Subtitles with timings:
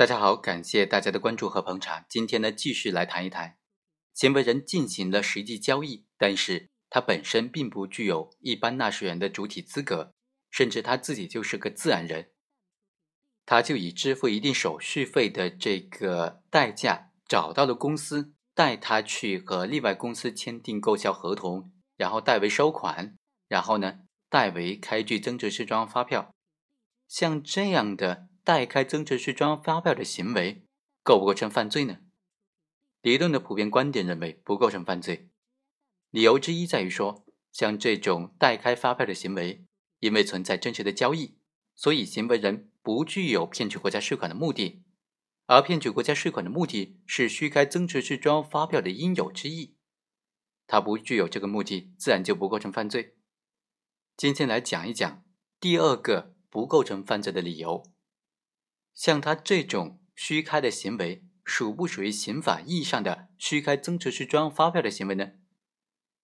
[0.00, 2.06] 大家好，感谢大家的关注和捧场。
[2.08, 3.58] 今天呢，继续来谈一谈，
[4.14, 10.14] 行为人进行了实际交易，但是他本身并不具有一般纳税人的主体资格，
[10.50, 12.30] 甚至他自己就是个自然人，
[13.44, 23.98] 他就以支付一定手续费的这个代价找到了公司，带他去和另外公司签订购销合同，然后代为收款，然后呢，
[24.30, 26.34] 代为开具增值税专用发票。
[27.06, 30.62] 像这样的代开增值税专用发票的行为，
[31.02, 31.98] 构不构成犯罪呢？
[33.02, 35.30] 理论的普遍观点认为不构成犯罪。
[36.10, 39.64] 理由之一在于说，像这种代开发票的行为，
[40.00, 41.38] 因为存在真实的交易，
[41.74, 44.82] 所以行为人不具有骗取国家税款的目的，
[45.46, 49.76] 而骗取国家税款的目的是虚开增值税专用发票的应有之义，
[50.66, 53.16] 他不具有这个目的，自然就不构成犯罪。
[54.16, 55.24] 今天来讲一讲
[55.60, 56.34] 第二个。
[56.52, 57.84] 不构成犯罪的理由，
[58.94, 65.32] 像他这种虚开的行为，属不属于刑法意义上的虚开增值税专用发票的行为呢？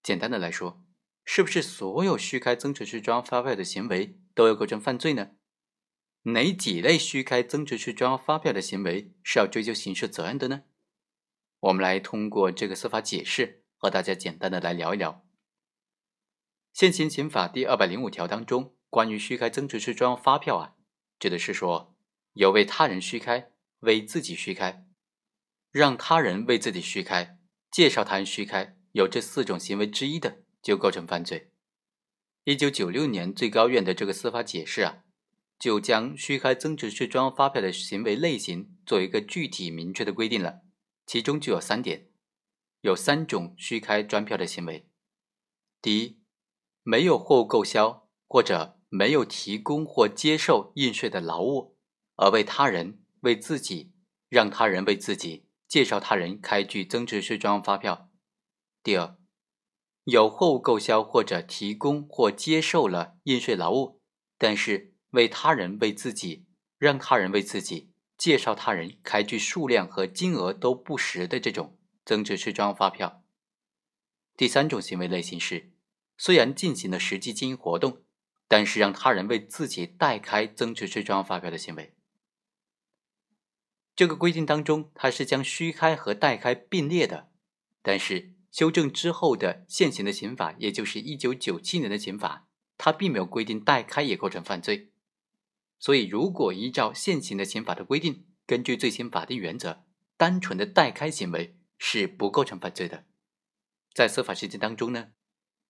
[0.03, 0.83] 简单的来说，
[1.25, 5.31] 是不是所有虚开增值税专用发票的行为都要构成犯罪呢？
[6.23, 10.63] 哪几类虚开增值税专用发票的行为是要追究刑事责任的呢？
[11.59, 15.25] 我们来通过这个司法解释和大家简单的来聊一聊。
[16.71, 18.73] 现行刑法第二百零五条当中。
[18.89, 20.75] 关于虚开增值税专用发票啊，
[21.19, 21.96] 指的是说
[22.37, 23.49] 有为他人虚开、
[23.79, 24.85] 为自己虚开、
[25.71, 27.39] 让他人为自己虚开、
[27.71, 31.51] 介绍他人虚开，有这四种行为之一的，就构成犯罪。
[32.43, 35.03] 一九九六年最高院的这个司法解释啊，
[35.57, 40.61] 就将虚开增值税专用发票的行为类型做一个具体明确的规定了，
[41.07, 42.07] 其中就有三点，
[42.81, 44.87] 有三种虚开专票的行为。
[45.81, 46.21] 第一，
[46.83, 48.75] 没有货物购销或者。
[48.89, 51.76] 没有提供或接受应税的劳务，
[52.17, 53.93] 而为他人、为自己、
[54.27, 58.11] 让他人为自己介绍他人开具增值税专用发票。
[58.83, 59.15] 第二，
[60.03, 64.01] 有货物购销或者提供或接受了应税劳务，
[64.37, 66.45] 但是为他人、为自己、
[66.77, 73.23] 让他人为自己介绍他人开具数量和金额都不实的这种增值税专用发票。
[74.35, 75.71] 第三种行为类型是，
[76.17, 78.03] 虽然进行了实际经营活动。
[78.49, 81.93] 但是让他人为自己代开增值税专用发票的行为，
[83.97, 87.31] 这个规定当中，它是将虚开和代开并列的。
[87.81, 92.47] 但是修正之后的现行的刑法，也就是一九九七年的刑法，
[92.77, 94.91] 它并没有规定代开也构成犯罪。
[95.79, 99.83] 所以，如果依照现行的刑法的规定，根据最新法定原则，
[100.15, 103.05] 单纯的代开行为是不构成犯罪的。
[103.95, 105.09] 在司法实践当中呢？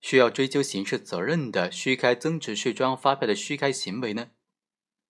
[0.02, 4.32] 需要追究刑事责任的虚开增值税专用发票的虚开行为呢，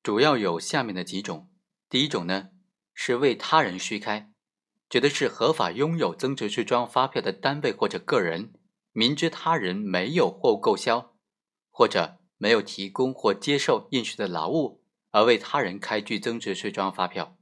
[0.04, 1.52] 主要有下面的几种。
[1.90, 2.52] 第一种呢，
[3.00, 4.32] 是为他人虚开，
[4.90, 8.54] 指的是合法拥有增值税专用发票的单位或者个人，
[8.92, 11.16] 明知他人没有货物购销，
[11.70, 14.82] 或者没有提供或接受应税的劳务，
[15.12, 17.38] 而为他人开具增值税专用发票，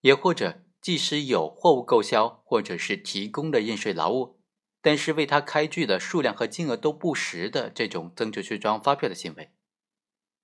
[0.00, 4.40] 也或者即使有货物购销或者是提供的应税劳务。
[4.82, 9.52] 但是为他开具的数量和金额都不实的这种增值税专用发票的行为。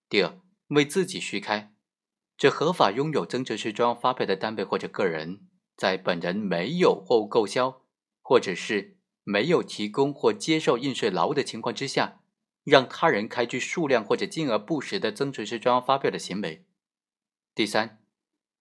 [0.09, 1.75] 第二，为自己虚开，
[2.37, 5.41] 指合法拥有增值税专用发票的单位或者个人，
[5.77, 7.83] 在本人没有货物购销，
[8.23, 12.21] 或者是没有提供或接受应税劳务的情况之下，
[12.65, 16.67] 让他人开具数量或者金额不实的增值税专用发票的行为。
[17.55, 18.01] 第三，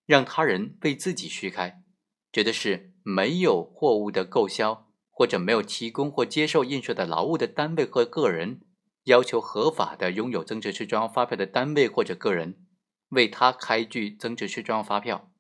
[0.06, 1.84] 让他人为自己虚开，
[2.32, 4.84] 指的是没有货物的购销。
[5.18, 8.60] 或者没有提供或接受应税的劳务的单位和个人，
[9.06, 12.65] 要求合法的拥有增值税专用发票的单位或者个人，
[13.10, 15.32] 为他开具增值税专用发票。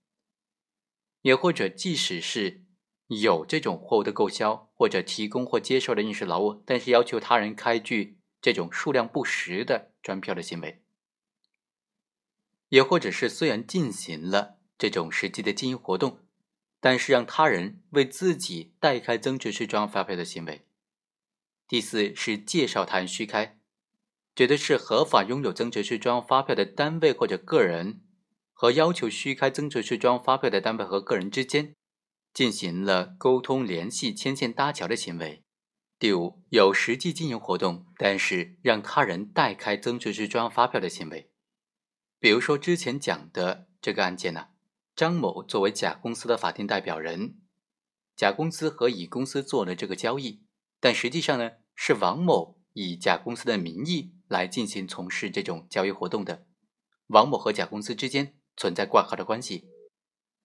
[1.21, 2.65] 也或者，即使是
[3.07, 10.83] 有这种货物的购销或者提供或接受的应税劳务，但是要求他人开具这种数量不实的专票的行为。
[12.69, 16.19] 也或者是虽然进行了这种实际的经营活动。
[16.81, 20.67] 但是让他人为自己代开增值税专用发票的行为。
[21.67, 23.57] 第四是介绍他人虚开，
[24.35, 28.01] 指的是合法拥有增值税专用发票的单位或者个人
[28.51, 31.73] 和要求虚开增值税专用发票的单位和个人之间
[32.33, 35.43] 进行了沟通、联系、牵线搭桥的行为。
[35.97, 41.31] 第五有实际经营活动，但是让他人代开增值税专用发票的行为。
[42.19, 44.47] 比如说之前讲的这个案件呢。
[44.95, 47.35] 张某作为甲公司的法定代表人，
[48.15, 50.45] 甲公司和乙公司做了这个交易，
[50.79, 56.45] 但实际上呢是王某以甲公司的名义来进行从事这种交易活动的。
[57.07, 59.69] 王某和甲公司之间存在挂靠的关系，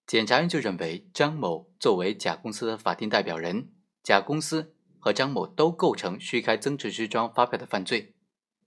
[0.07, 3.73] 检察院就认为，张某作为甲公司的法定代表人，
[4.05, 8.15] 甲公司和张某都构成虚开增值税专发票的犯罪。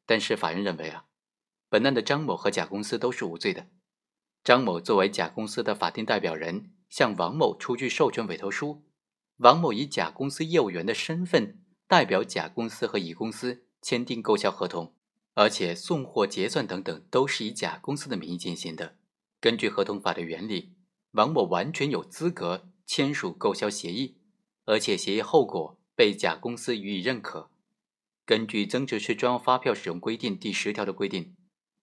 [0.05, 1.05] 但是法院认为啊，
[1.69, 3.67] 本案的张某和甲公司都是无罪的。
[4.43, 8.83] 张某作为甲公司的法定代表人，向王某出具授权委托书，
[9.37, 11.62] 王某以甲公司业务员的身份
[11.93, 14.95] 代表甲公司和乙公司签订购销合同，
[15.35, 18.95] 而且送货结算等等都是以甲公司的名义进行的。
[19.39, 20.73] 根据合同法的原理。
[21.11, 24.17] 王某完全有资格签署购销协议，
[24.65, 27.51] 而且协议后果被甲公司予以认可。
[28.25, 31.35] 根据增值税专用发票使用规定第十条的规定，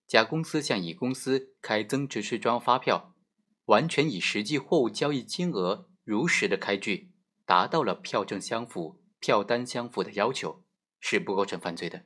[0.09, 3.15] 甲公司向乙公司开增值税专用发票，
[3.67, 7.12] 完全以实际货物交易金额如实的开具，
[7.47, 10.64] 达到了票证相符、票单相符的要求，
[10.99, 12.05] 是不构成犯罪的。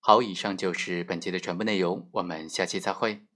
[0.00, 3.26] 好，以上就是本期的全部内容，我们下期再会。